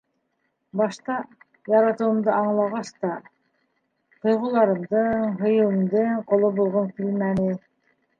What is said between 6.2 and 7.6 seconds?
ҡоло булғым килмәне.